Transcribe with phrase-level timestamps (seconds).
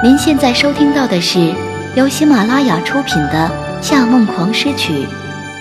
[0.00, 1.52] 您现在收听到的是
[1.96, 3.48] 由喜马拉雅出品的
[3.82, 4.92] 《夏梦狂诗曲》，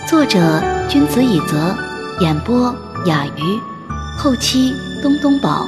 [0.08, 1.76] 作者君子以泽，
[2.22, 2.72] 演播
[3.08, 3.60] 雅鱼，
[4.16, 4.72] 后期
[5.02, 5.68] 东东宝。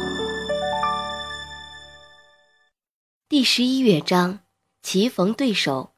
[3.28, 4.38] 第十一乐章：
[4.84, 5.94] 棋逢对手。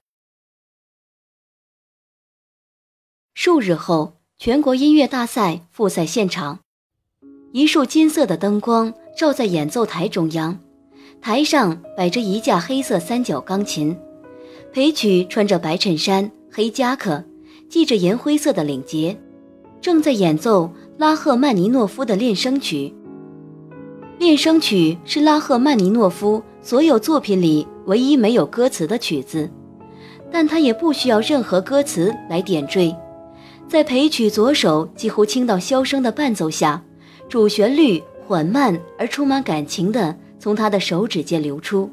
[3.34, 6.60] 数日后，全国音乐大赛复赛现场，
[7.52, 10.58] 一束金色的灯光照在演奏台中央。
[11.22, 13.96] 台上摆着一架黑色三角钢琴，
[14.74, 17.24] 裴曲穿着白衬衫、黑夹克，
[17.70, 19.16] 系着银灰色的领结，
[19.80, 22.92] 正在演奏拉赫曼尼诺夫的练声曲。
[24.18, 29.48] 练声曲是拉赫曼尼诺夫所有作品里唯一没有歌词的曲子，
[30.32, 32.96] 但他也不需要任何歌词来点缀。
[33.68, 36.84] 在裴曲左手几乎轻到箫声的伴奏下，
[37.30, 40.18] 主旋律缓慢而充满感情的。
[40.42, 41.88] 从他的手指间流出，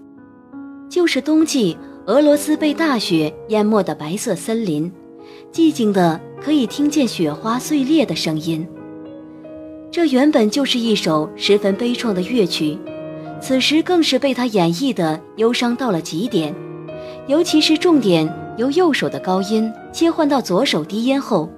[0.89, 1.77] 就是冬季
[2.07, 4.91] 俄罗斯被大雪淹没的白色森林，
[5.53, 8.67] 寂静的可以听见雪花碎裂的声音。
[9.91, 12.79] 这原本就是一首十分悲怆的乐曲，
[13.39, 16.55] 此时更是被他演绎的忧伤到了极点。
[17.27, 21.51] 尤其是重点由右手的高音切换到左手低音后，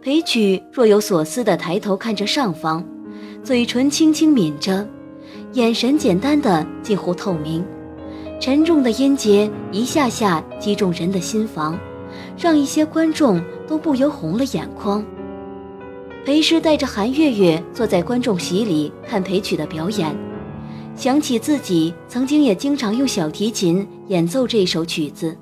[0.00, 2.82] 裴曲若有所思地抬头看着上方，
[3.44, 4.88] 嘴唇轻轻抿着。
[5.54, 7.64] 眼神简单的近乎透明，
[8.38, 11.78] 沉重的音节一下下击中人的心房，
[12.36, 15.04] 让一些观众都不由红了眼眶。
[16.24, 20.14] 裴师带着韩月月坐在观众席里看裴曲的表演，
[20.94, 25.34] 想起自己曾经也经常用小提琴演奏这首曲子，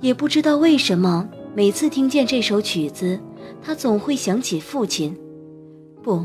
[0.00, 3.20] 也不知道为什么，每次听见这首曲子，
[3.62, 5.14] 他总会想起父亲。
[6.02, 6.24] 不，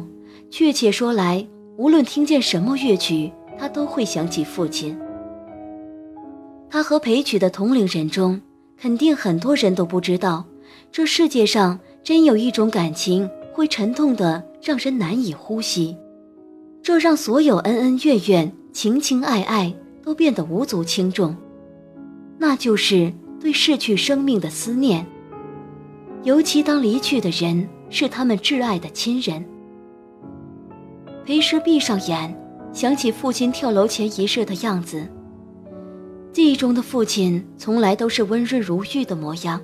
[0.49, 1.45] 确切说来。
[1.79, 4.99] 无论听见什么乐曲，他都会想起父亲。
[6.69, 8.41] 他和裴曲的同龄人中，
[8.75, 10.43] 肯定很多人都不知道，
[10.91, 15.95] 这世界上真有一种感情会沉痛的让人难以呼吸，
[16.83, 21.33] 这让所有恩恩怨怨、情情爱爱都变得无足轻重，
[22.37, 25.07] 那就是对逝去生命的思念，
[26.23, 29.41] 尤其当离去的人是他们挚爱的亲人。
[31.25, 32.35] 裴时闭上眼，
[32.73, 35.07] 想起父亲跳楼前一世的样子。
[36.31, 39.61] 记忆中的父亲从来都是温润如玉的模样，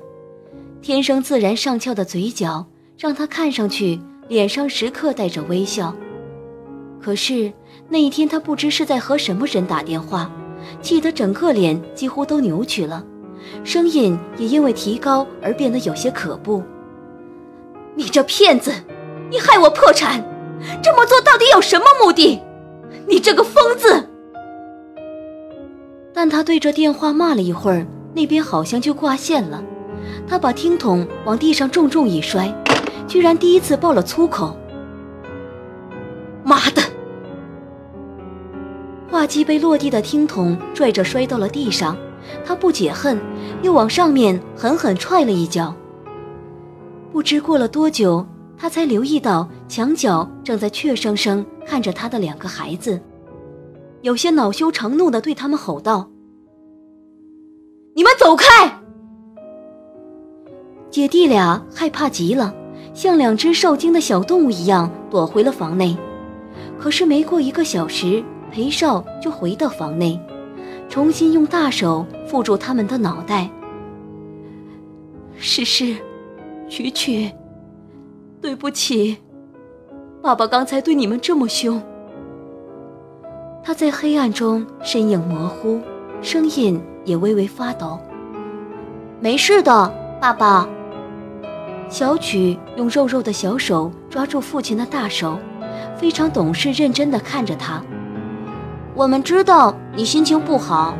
[0.81, 2.65] 天生自然上翘的嘴角
[2.97, 5.95] 让他看上去脸上时刻带着微笑。
[7.01, 7.51] 可是
[7.87, 10.31] 那一天，他不知是在和什么人打电话，
[10.81, 13.05] 气得整个脸几乎都扭曲了，
[13.63, 16.63] 声音也因为提高而变得有些可怖。
[17.95, 18.73] 你这骗子，
[19.29, 20.23] 你害我破产！
[20.81, 22.41] 这么做到底有什么目的？
[23.07, 24.09] 你这个疯子！
[26.13, 29.63] 但他对着电话骂了一会儿，那边好像就挂线了。
[30.27, 32.53] 他把听筒往地上重重一摔，
[33.07, 34.55] 居然第一次爆了粗口
[36.43, 36.81] ：“妈的！”
[39.11, 41.95] 话机被落地的听筒拽着摔到了地上，
[42.45, 43.19] 他不解恨，
[43.61, 45.73] 又往上面狠狠踹了一脚。
[47.11, 48.25] 不知过了多久。
[48.57, 53.01] 他才留意到墙角正在怯生生看着他的两个孩子，
[54.01, 56.09] 有些恼羞成怒地对他们吼道
[57.95, 58.81] ：“你们走开！”
[60.89, 62.55] 姐弟俩害怕极了，
[62.93, 65.95] 像两只受惊的小动物一样躲回了房内。
[66.79, 70.19] 可是没过一个小时，裴少就回到房内，
[70.87, 73.49] 重新用大手扶住他们的脑袋。
[75.37, 75.97] 诗诗，
[76.69, 77.29] 曲曲。
[78.45, 79.17] 对不起，
[80.21, 81.81] 爸爸刚才对你们这么凶。
[83.63, 85.81] 他在黑暗中身影模糊，
[86.21, 87.99] 声音也微微发抖。
[89.19, 89.91] 没事的，
[90.21, 90.69] 爸爸。
[91.89, 95.39] 小曲用肉肉的小手抓住父亲的大手，
[95.97, 97.81] 非常懂事认真的看着他。
[98.93, 100.95] 我们知道你心情不好。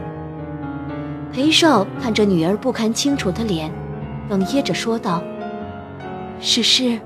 [1.31, 3.71] 裴少看着女儿不堪清楚的脸，
[4.31, 5.21] 哽咽着说道
[6.42, 7.00] ：“是是。”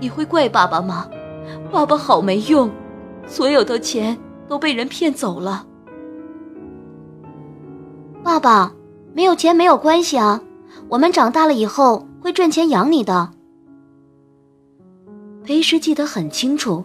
[0.00, 1.08] 你会怪爸爸吗？
[1.72, 2.70] 爸爸好没用，
[3.26, 4.16] 所有的钱
[4.48, 5.66] 都被人骗走了。
[8.22, 8.72] 爸爸，
[9.14, 10.42] 没有钱没有关系啊，
[10.88, 13.30] 我们长大了以后会赚钱养你的。
[15.44, 16.84] 裴时记得很清楚，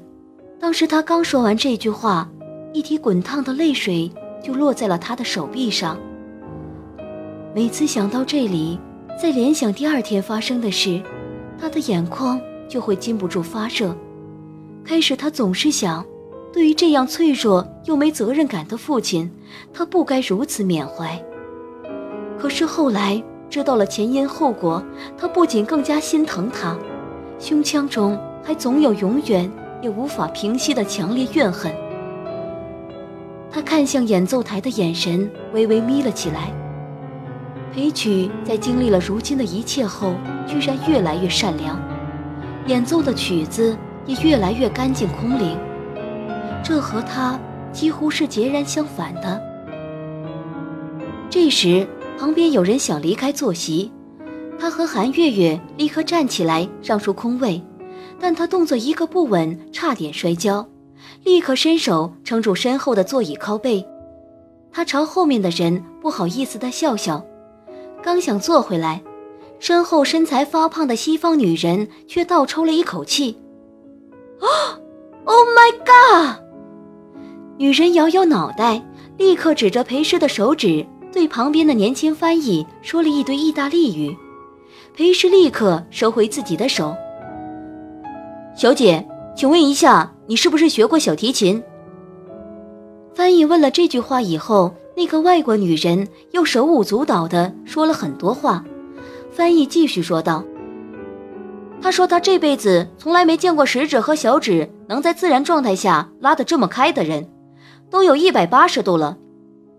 [0.59, 2.29] 当时他刚说完这句话，
[2.71, 4.09] 一滴滚烫的泪水
[4.41, 5.97] 就落在了他的手臂上。
[7.53, 8.79] 每次想到这里，
[9.21, 11.01] 再联想第二天发生的事，
[11.59, 12.39] 他的眼眶。
[12.73, 13.95] 就会禁不住发热。
[14.83, 16.03] 开始他总是想，
[16.51, 19.29] 对于这样脆弱又没责任感的父亲，
[19.71, 21.23] 他不该如此缅怀。
[22.35, 24.83] 可是后来知道了前因后果，
[25.15, 26.75] 他不仅更加心疼他，
[27.37, 29.47] 胸腔中还总有永远
[29.79, 31.71] 也无法平息的强烈怨恨。
[33.51, 36.51] 他看向演奏台的眼神微微眯了起来。
[37.71, 40.15] 裴曲在经历了如今的一切后，
[40.47, 41.79] 居然越来越善良，
[42.67, 45.57] 演奏的曲子也越来越干净空灵。
[46.63, 47.39] 这和他
[47.71, 49.41] 几乎是截然相反的。
[51.29, 51.87] 这时，
[52.17, 53.91] 旁边有人想离开坐席，
[54.57, 57.61] 他和韩月月立刻站起来让出空位，
[58.19, 60.65] 但他动作一个不稳，差点摔跤，
[61.23, 63.85] 立刻伸手撑住身后的座椅靠背。
[64.71, 67.25] 他朝后面的人不好意思地笑笑，
[68.01, 69.01] 刚想坐回来，
[69.63, 73.37] 身后身材发胖的西方女人却倒抽了一口气
[74.41, 74.77] ：“啊
[75.23, 76.43] ，Oh my God！”
[77.57, 78.83] 女人摇摇脑袋，
[79.17, 84.13] 立刻指着裴师的手指，对旁边的年轻翻译说了一堆意大利语。
[84.93, 86.93] 裴师立刻收回自己的手。
[88.57, 91.63] 小姐，请问一下，你是不是学过小提琴？
[93.15, 98.61] 翻译问了这句话以后，那个外国女人又手舞足蹈地说了很多话。
[99.35, 100.43] 翻译继续说道
[101.81, 107.29] ：“他说他这辈子从来没见过食指和小指能在自然状态下拉得这么开的人。”
[107.89, 109.19] 都有一百八十度了，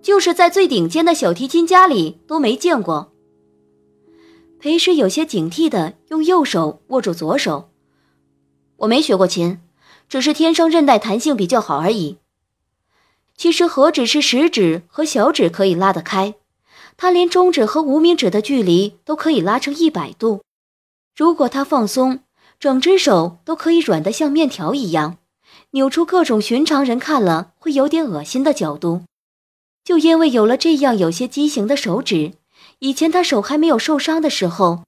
[0.00, 3.12] 就是在最顶尖的小提琴家里都没见过。
[4.60, 7.70] 裴师有些警惕的用右手握住左手，
[8.76, 9.58] 我没学过琴，
[10.08, 12.18] 只是天生韧带弹性比较好而已。
[13.36, 16.34] 其实何止是食指和小指可以拉得开，
[16.96, 20.42] 他连中指和无名指的距离都可以拉成一百度。
[21.16, 22.20] 如果他放松，
[22.58, 25.18] 整只手都可以软得像面条一样。
[25.70, 29.02] 扭出各种寻常人看了会有点恶心的角度，
[29.84, 32.32] 就因为有了这样有些畸形的手指，
[32.78, 34.84] 以前他手还没有受伤的时候，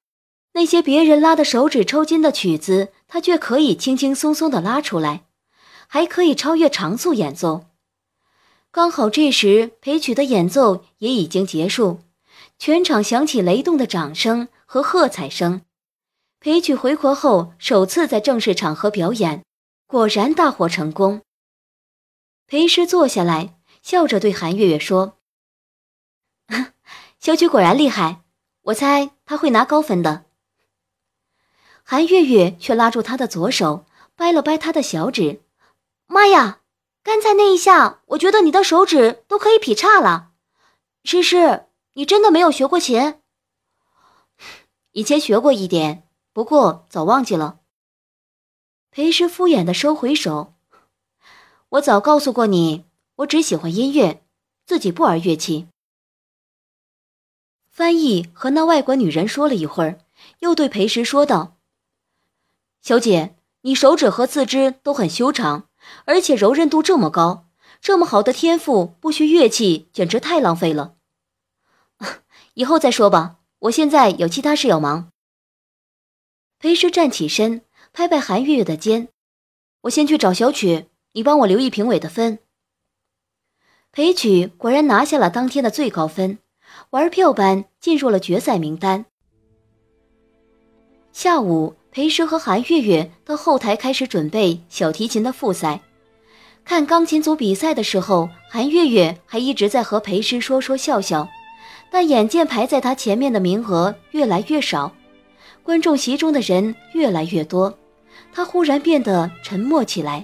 [0.55, 5.25] 那些别人拉的手指抽筋的曲子，他却可以轻轻松松的拉出来，
[5.87, 7.66] 还可以超越常速演奏。
[8.77, 12.01] 刚好这时裴曲的演奏也已经结束，
[12.59, 15.63] 全场响起雷动的掌声和喝彩声。
[16.41, 19.43] 裴曲回国后首次在正式场合表演。
[19.87, 21.23] 果然大获成功。
[22.47, 25.17] 裴师坐下来，笑着对韩月月说
[27.19, 28.21] ：“小曲果然厉害，
[28.61, 30.27] 我猜他会拿高分的。”
[31.83, 35.41] 韩月月却拉住他的左手，掰了掰他的小指
[36.07, 36.61] ：“妈呀，
[37.07, 40.33] 刚才那一下，我觉得你的手指都可以劈叉了。
[41.05, 43.21] 诗诗，你真的没有学过琴？
[44.91, 47.61] 以前学过一点，不过早忘记了。”
[48.91, 50.55] 裴师敷衍的收回手，
[51.69, 52.85] 我早告诉过你，
[53.19, 54.25] 我只喜欢音乐，
[54.67, 55.69] 自己不玩乐器。
[57.71, 60.01] 翻译和那外国女人说了一会儿，
[60.41, 61.57] 又对裴师说道
[62.83, 65.69] ：“小姐，你手指和四肢都很修长，
[66.05, 67.47] 而且柔韧度这么高，
[67.81, 70.95] 这么好的天赋，不学乐器简直太浪费了。
[72.55, 75.11] 以后再说吧，我现在有其他事要忙。”
[76.59, 77.63] 裴师站起身。
[77.93, 79.09] 拍拍韩月月的肩，
[79.83, 82.41] 我先去找小曲，你帮我留意评委的分。
[83.91, 86.39] 裴曲果然拿下了当天的最高分，
[86.91, 89.07] 玩票般进入了决赛名单。
[91.11, 95.81] 下午，裴师和韩月月到后台开始准备小提琴的复赛。
[96.63, 101.27] 看钢琴组比赛的时候，韩月月还一直在和裴师说说笑笑，
[101.91, 104.93] 但眼见排在他前面的名额越来越少，
[105.63, 107.73] 观众席中的人越来越多。
[108.31, 110.23] 他忽然变得沉默起来。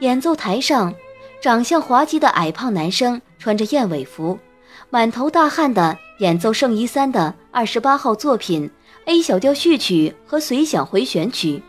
[0.00, 0.94] 演奏台上，
[1.42, 4.38] 长相滑稽的矮胖男生穿着燕尾服，
[4.90, 8.70] 满头大汗的演奏圣伊三的二十八号作品
[9.06, 11.62] A 小调序曲和随想回旋曲。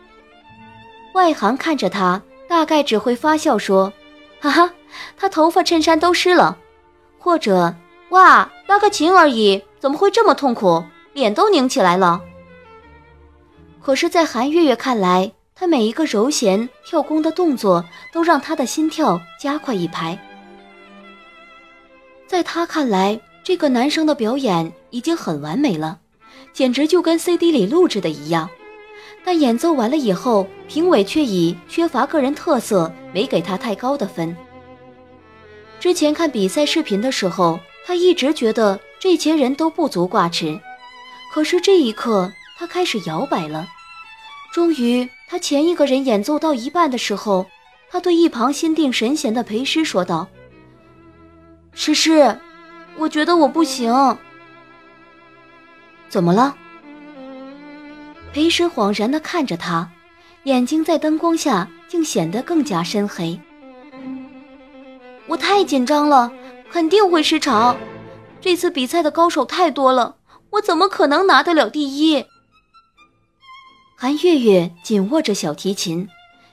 [1.13, 3.93] 外行看着他，大概只会发笑说
[4.41, 4.73] ：“哈哈，
[5.17, 6.57] 他头发衬衫都湿了。”
[7.19, 7.75] 或者
[8.09, 10.83] “哇，拉个琴而已，怎么会这么痛苦？
[11.13, 12.21] 脸都拧起来了。”
[13.81, 20.17] 可是，在韩月月看来，他每一个柔弦跳弓的动作都让他的心跳加快一拍。
[22.27, 25.99] 在他看来，这个男生的表演已经很完美了，
[26.53, 28.49] 简直就跟 CD 里录制的一样。
[29.23, 34.35] 但演奏完了以后，评委却以缺乏个人特色，没给他太高的分。
[35.79, 40.59] 之前看比赛视频的时候，他一直觉得这些人都不足挂齿，
[41.33, 42.31] 可是这一刻。
[42.55, 43.67] 他开始摇摆了。
[44.53, 47.45] 终于，他前一个人演奏到一半的时候，
[47.89, 50.27] 他对一旁心定神闲的裴师说道
[51.73, 52.37] ：“诗诗，
[52.97, 53.93] 我觉得我不行。
[56.09, 56.55] 怎么了？”
[58.33, 59.89] 裴师恍然的看着他，
[60.43, 63.39] 眼睛在灯光下竟显得更加深黑。
[65.27, 66.31] 我太紧张了，
[66.71, 67.77] 肯定会失常。
[68.41, 70.17] 这次比赛的高手太多了，
[70.51, 72.25] 我怎么可能拿得了第一？
[73.95, 76.09] 韩月月紧握着小提琴，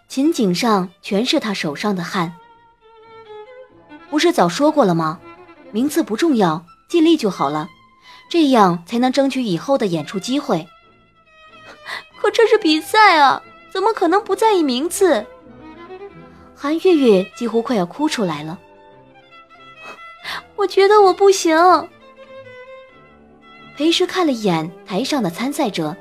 [0.06, 2.34] 琴颈上全是他手上的汗。
[4.10, 5.18] 不是早说过了吗？
[5.72, 7.68] 名次不重要，尽力就好了，
[8.28, 10.66] 这样才能争取以后的演出机会。
[12.20, 13.40] 可这是比赛啊，
[13.72, 15.24] 怎么可能不在意名次？
[16.56, 18.58] 韩月月几乎快要哭出来了。
[20.56, 21.56] 我觉得我不行。
[23.76, 25.96] 裴师看了一眼台上的参赛者，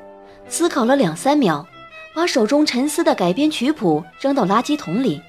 [0.49, 1.65] 思考了两三秒，
[2.13, 5.21] 把手中沉思的改编曲谱扔到垃圾桶里。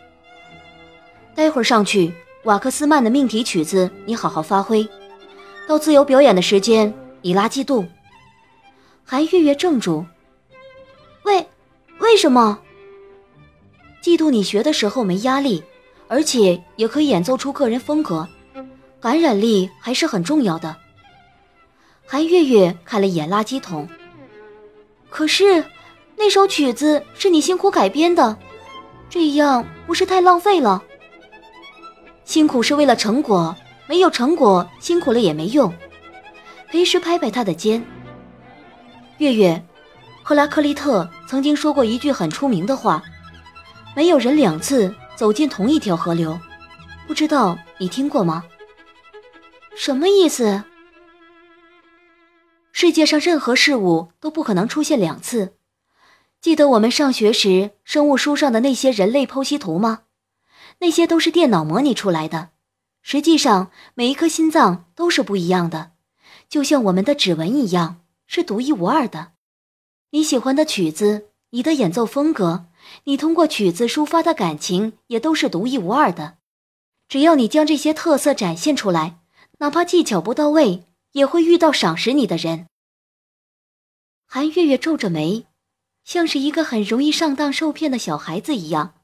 [1.37, 2.13] 待会儿上去，
[2.45, 4.89] 瓦克斯曼的命题曲子你好好发挥，
[5.69, 7.85] 到自由表演的时间你拉季度。
[9.05, 10.07] 韩月月怔住，
[11.25, 11.47] 为
[11.99, 12.59] 为什么？
[14.03, 15.63] 嫉妒你学的时候没压力，
[16.09, 18.27] 而且也可以演奏出个人风格。
[18.99, 20.75] 感染力还是很重要的。
[22.07, 23.87] 韩月月看了一眼垃圾桶，
[25.11, 25.63] 可是
[26.17, 28.35] 那首曲子是你辛苦改编的，
[29.11, 30.83] 这样不是太浪费了？
[32.31, 33.57] 辛苦是为了成果，
[33.89, 35.75] 没有成果，辛苦了也没用。
[36.69, 37.85] 裴师拍拍他的肩。
[39.19, 39.61] 月月，
[40.23, 43.03] 赫拉克利特曾经说过一句很出名的话：
[43.97, 46.39] 没有人两次走进同一条河流。
[47.09, 48.45] 不知道你听过吗？
[49.77, 50.63] 什么意思？
[52.71, 55.55] 世界上任何事物都不可能出现两次。
[56.41, 60.03] 记得我们上学时生物书上的那些人类剖析图吗？
[60.81, 62.51] 那些都是电脑模拟出来的。
[63.03, 65.93] 实际上，每一颗心脏都是不一样的，
[66.49, 69.33] 就像我们的指纹一样，是独一无二的。
[70.11, 72.67] 你喜欢的曲子，你的演奏风格，
[73.05, 76.39] 你通过曲子抒发的感情，也都是独一无二的。
[77.09, 79.21] 只要你将这些特色展现出来。
[79.59, 82.67] 哪怕技巧不到位，也会遇到赏识你的人。
[84.25, 85.45] 韩月月皱着眉，
[86.03, 88.95] 像是一个很容易上当受骗的小孩子一样。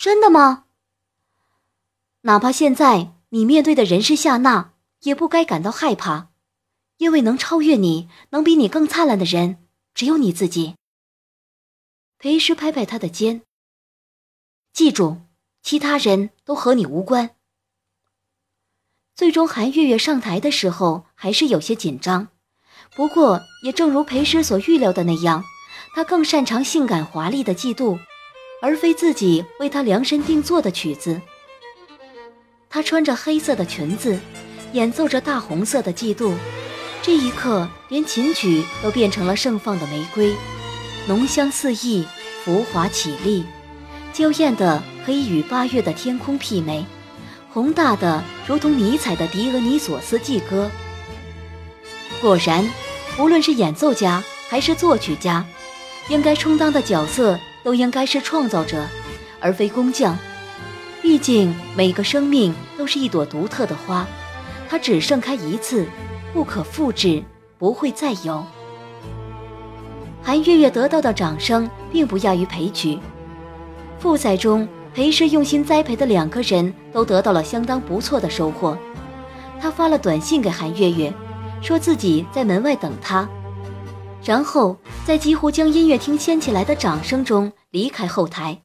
[0.00, 0.64] 真的吗？
[2.22, 6.30] 哪怕现在你面对的人是夏娜，也不该感到害怕，
[6.96, 10.74] 因为能超越你、能比你更灿烂的人，只有你自己。
[12.16, 13.42] 裴师拍拍他的肩，
[14.72, 15.18] 记住，
[15.62, 17.36] 其他人都和你无关。
[19.14, 22.28] 最终，韩月月上台的时候还是有些紧张。
[22.96, 25.44] 不过，也正如裴师所预料的那样，
[25.94, 28.00] 她更擅长性感华丽的嫉妒，
[28.60, 31.20] 而非自己为她量身定做的曲子。
[32.68, 34.18] 她穿着黑色的裙子，
[34.72, 36.34] 演奏着大红色的嫉妒。
[37.02, 40.34] 这一刻，连琴曲都变成了盛放的玫瑰，
[41.08, 42.06] 浓香四溢，
[42.44, 43.44] 浮华绮丽，
[44.12, 46.84] 娇艳的可以与八月的天空媲美。
[47.52, 50.70] 宏大的，如同尼采的《狄俄尼索斯祭歌》。
[52.20, 52.70] 果然，
[53.18, 55.44] 无论是演奏家还是作曲家，
[56.08, 57.40] 应该充当的角色
[57.70, 58.84] 都应该是创造者，
[59.38, 60.18] 而非工匠。
[61.00, 64.04] 毕竟，每个生命都是一朵独特的花，
[64.68, 65.86] 它只盛开一次，
[66.32, 67.22] 不可复制，
[67.58, 68.44] 不会再有。
[70.20, 72.98] 韩月月得到的掌声并不亚于裴曲。
[74.00, 74.66] 复赛中。
[74.92, 78.76] 裴氏用心栽培的两个人都得到了相当不错的收获。
[79.60, 81.12] 他发了短信给韩月月，
[81.62, 83.28] 说自己在门外等他，
[84.22, 88.60] 然后在几乎将音乐厅掀起来的掌声中离开后台。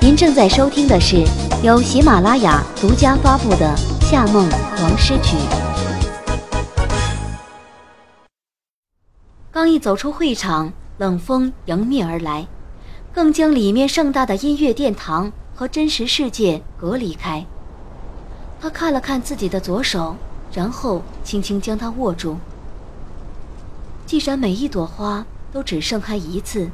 [0.00, 1.24] 您正在收听的是
[1.62, 5.36] 由喜马拉雅独家发布的《夏梦狂诗曲》。
[9.50, 10.72] 刚一走出会场。
[10.96, 12.46] 冷风迎面而来，
[13.12, 17.44] 更将里面盛大的音乐殿堂和真实世界隔离开。
[18.60, 20.14] 他看了看自己的左手，
[20.54, 22.38] 然后轻轻将它握住。
[24.06, 26.70] 既然每一朵花都只盛开一次，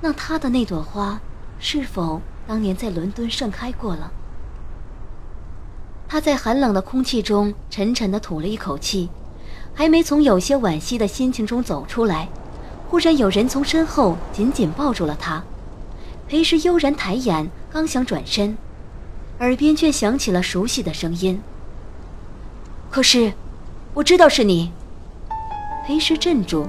[0.00, 1.20] 那他的那朵花
[1.58, 4.10] 是否当年在伦敦盛开过了？
[6.08, 9.10] 他在寒冷的空气中沉沉的吐了一口气，
[9.74, 12.28] 还没从有些惋惜的心情中走出来。
[12.88, 15.44] 忽然有人从身后紧紧抱住了他，
[16.26, 18.56] 裴时悠然抬眼，刚想转身，
[19.38, 21.40] 耳边却响起了熟悉的声音。
[22.90, 23.32] 可是，
[23.94, 24.72] 我知道是你。
[25.86, 26.66] 裴时镇住，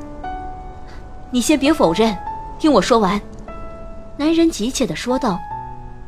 [1.31, 2.15] 你先别否认，
[2.59, 3.19] 听我说完。”
[4.17, 5.39] 男人急切地说道。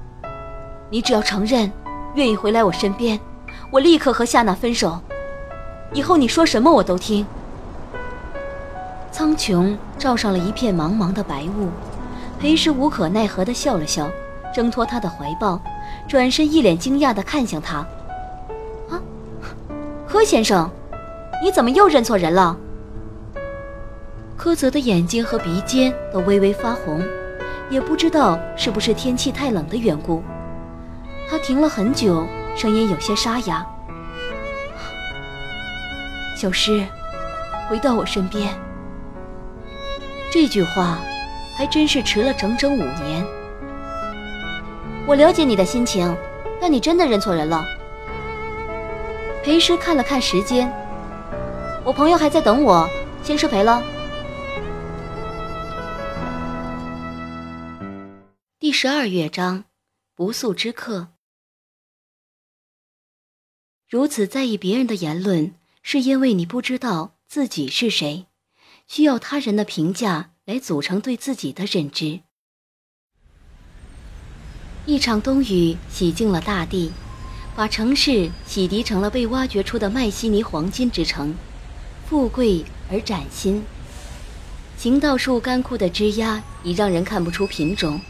[0.92, 1.72] “你只要承认，
[2.14, 3.20] 愿意回来我身边，
[3.72, 5.00] 我立刻和夏娜分手。
[5.94, 7.26] 以后你说什么我都听。”
[9.12, 11.70] 苍穹罩上了一片茫茫的白雾，
[12.40, 14.10] 裴时无可奈何地笑了笑，
[14.54, 15.60] 挣脱他的怀抱，
[16.08, 17.86] 转身一脸惊讶地看向他：“，
[20.14, 20.70] 柯先生，
[21.42, 22.56] 你怎么又认错人了？”
[24.38, 27.04] 柯泽的眼睛和鼻尖都微微发红，
[27.68, 30.22] 也不知道是不是天气太冷的缘故，
[31.28, 33.66] 他停了很久，声音有些沙哑
[36.38, 36.86] ：“小诗，
[37.68, 38.54] 回到我身边。”
[40.32, 41.00] 这句话，
[41.58, 43.26] 还真是迟了整整五年。
[45.08, 46.16] 我了解你的心情，
[46.62, 47.66] 但你真的认错人了。
[49.44, 50.72] 裴师看了看时间，
[51.84, 52.90] 我朋友还在等我，
[53.26, 53.84] 先失陪了。
[58.58, 59.66] 第十二乐章，
[60.16, 61.10] 不速之客。
[63.90, 68.28] 如此在意别人的言论，是因为你不知道自己是谁。
[68.88, 72.22] 需要他人的评价来组成对自己的认知。
[74.86, 76.94] 一场冬雨洗净了大地，
[77.56, 81.36] 把城市洗涤成了被挖掘出的麦西尼黄金之城，
[82.08, 83.64] 富贵而崭新。
[84.76, 88.02] 行道树干枯的枝桠已让人看不出品种，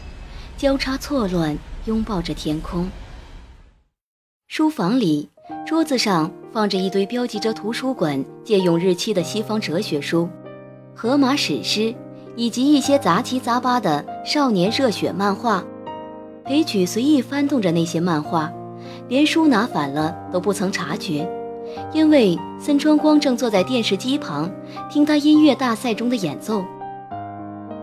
[0.56, 2.90] 交叉错乱，拥抱着天空。
[4.48, 5.28] 书房里，
[5.66, 10.28] 桌子上放着一堆标记着图书馆借用日期的西方哲学书。
[10.94, 11.94] 荷马史诗，
[12.34, 15.62] 以及一些杂七杂八的少年热血漫画，
[16.44, 18.50] 裴曲随意翻动着那些漫画，
[19.08, 21.28] 连书拿反了都不曾察觉，
[21.92, 24.50] 因为森川光正坐在电视机旁
[24.90, 26.64] 听他音乐大赛中的演奏。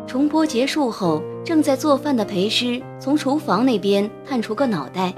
[0.07, 5.13] 重播结束后，正在做饭的裴师从厨房那边探出个脑袋：“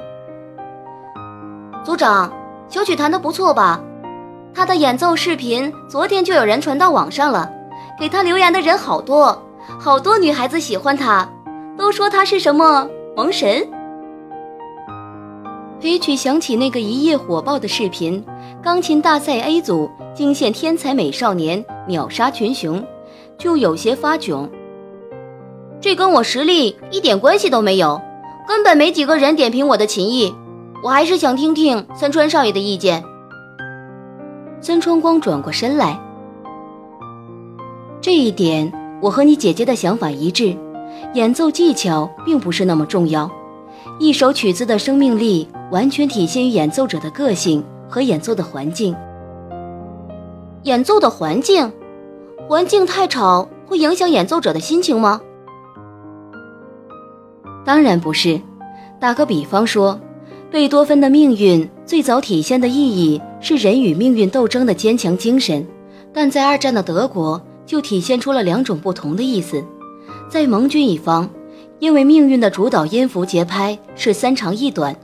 [1.83, 2.31] 组长，
[2.69, 3.81] 小曲弹得不错吧？
[4.53, 7.50] 他的演奏视频昨天就有人传到网上了。”
[8.00, 9.39] 给他留言的人好多，
[9.79, 11.29] 好多女孩子喜欢他，
[11.77, 13.66] 都说他是什么萌神。
[15.83, 18.24] 裴曲想起那个一夜火爆的视频，
[18.63, 22.81] 钢琴大赛 A 组惊现天才美少年秒杀群雄，
[23.37, 24.48] 就有些发窘。
[25.81, 28.01] 这跟我实力一点关系都没有，
[28.48, 30.33] 根本没几个人点评我的琴艺。
[30.81, 33.03] 我还是想听听三川少爷的意见。
[34.61, 36.00] 三川光转过身来。
[38.00, 40.55] 这一点我和你姐姐的想法一致，
[41.13, 43.29] 演奏技巧并不是那么重要，
[44.00, 48.96] 一首曲子的生命力完全体现于演奏者的个性和演奏的环境。
[50.64, 51.72] 演奏的环境，
[52.48, 55.22] 环境太吵会影响演奏者的心情吗？
[57.66, 58.42] 当然不是。
[59.00, 60.00] 打个比方说，
[60.50, 65.66] 贝多芬的命运最早体现的意义是人与命运斗争的坚强精神，
[66.14, 67.42] 但在二战的德国。
[67.66, 69.64] 就体现出了两种不同的意思，
[70.27, 71.29] 在盟军一方，
[71.83, 74.96] 因为命运的主导音符节拍是三长一短，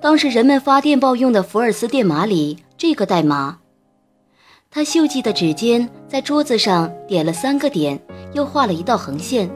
[0.00, 3.58] 当时人们发电报用的福尔斯电码里这个代码。
[4.70, 8.00] 他锈迹的指尖在桌子上点了三个点，
[8.32, 9.50] 又画了一道横线。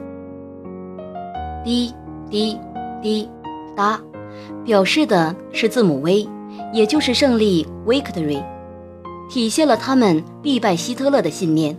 [1.64, 1.90] 滴
[2.28, 2.58] 滴
[3.00, 3.26] 滴
[3.74, 3.98] 答，
[4.62, 6.28] 表示的是字母 V，
[6.74, 8.44] 也就是胜利 （victory），
[9.30, 11.74] 体现了他们必败希特勒的信念。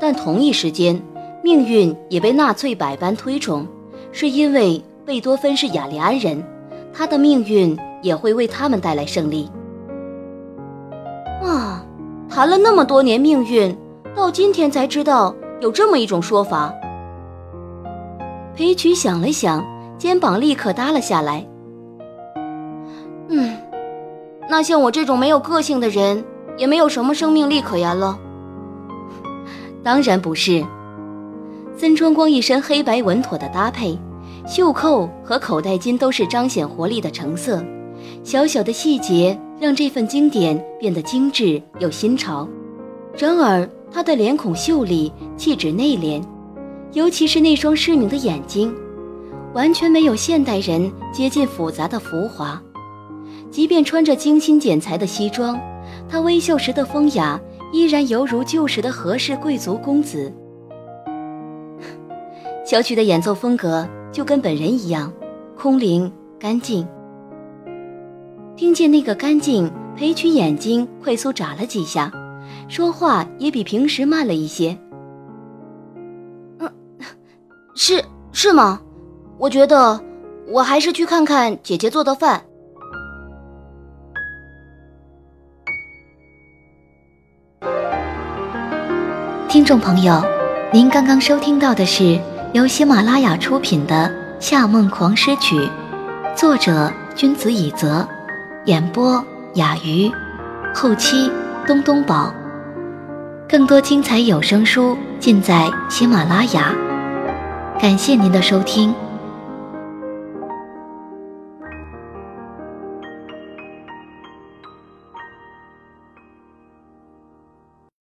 [0.00, 1.00] 但同一时间，
[1.44, 3.64] 命运也被纳粹百般推崇，
[4.18, 6.42] 是因为贝多芬是雅利安人，
[6.90, 9.46] 他的命运也会为他们带来胜利。
[11.42, 11.84] 啊，
[12.26, 13.76] 谈了那么多年命运，
[14.14, 16.72] 到今天才知道有这么一种说法。
[18.54, 19.62] 裴曲想了想，
[19.98, 21.46] 肩膀立刻耷了下来。
[23.28, 23.54] 嗯，
[24.48, 26.24] 那像我这种没有个性的人，
[26.56, 28.18] 也没有什么生命力可言了。
[29.84, 30.64] 当然不是，
[31.76, 33.98] 森川光一身黑白稳妥的搭配，
[34.46, 37.62] 袖扣和口袋巾都是彰显活力的橙色，
[38.22, 42.48] 小小的细节让这份经典变得精致又新潮。
[43.18, 46.22] 然而他的脸孔秀丽，气质内敛，
[46.92, 48.72] 尤其是那双失明的眼睛，
[49.52, 52.62] 完全没有现代人接近复杂的浮华。
[53.50, 55.58] 即便穿着精心剪裁的西装，
[56.08, 57.40] 他微笑时的风雅。
[57.72, 60.32] 依然犹如旧时的和氏贵族公子。
[62.64, 65.12] 小曲的演奏风格就跟本人一样，
[65.58, 66.88] 空灵干净。
[68.56, 72.10] 听见那个干净，裴曲眼睛快速眨了几下，
[72.66, 74.74] 说话也比平时慢了一些。
[76.60, 76.72] 嗯，
[77.74, 78.02] 是
[78.32, 78.80] 是吗？
[79.36, 80.00] 我觉得
[80.48, 82.42] 我还是去看看姐姐做的饭。
[89.46, 90.22] 听众朋友，
[90.72, 92.18] 您刚刚收听到的是
[92.56, 94.08] 由喜马拉雅出品的
[94.40, 95.56] 《夏梦狂诗曲》，
[96.34, 98.08] 作者君子以泽，
[98.64, 99.22] 演播
[99.56, 100.10] 雅鱼，
[100.74, 101.30] 后期
[101.66, 102.32] 东东宝。
[103.46, 106.74] 更多精彩有声书尽在喜马拉雅。
[107.78, 108.94] 感谢您的收听。